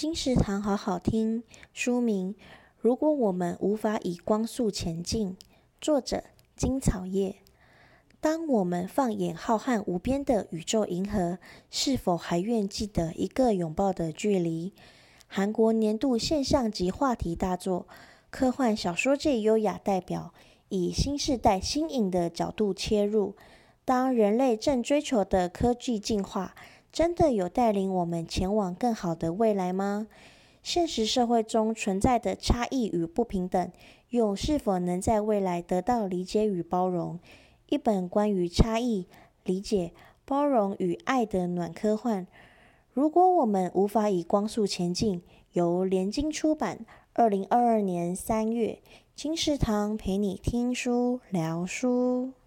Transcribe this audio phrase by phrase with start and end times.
[0.00, 1.42] 金石堂好好听。
[1.74, 2.34] 书名：
[2.78, 5.36] 如果我们无法以光速前进。
[5.78, 6.24] 作者：
[6.56, 7.36] 金草叶。
[8.18, 11.38] 当我们放眼浩瀚无边的宇宙银河，
[11.70, 14.72] 是否还愿记得一个拥抱的距离？
[15.26, 17.86] 韩国年度现象级话题大作，
[18.30, 20.32] 科幻小说界优雅代表，
[20.70, 23.36] 以新时代新颖的角度切入。
[23.84, 26.54] 当人类正追求的科技进化，
[26.92, 30.08] 真的有带领我们前往更好的未来吗？
[30.62, 33.72] 现实社会中存在的差异与不平等，
[34.10, 37.18] 又是否能在未来得到理解与包容？
[37.68, 39.06] 一本关于差异、
[39.44, 39.92] 理解、
[40.24, 42.26] 包容与爱的暖科幻。
[42.92, 48.80] 如果我们无法以光速前进，由联经出版，二零二二年三月，
[49.14, 52.39] 金石堂陪你听书聊书。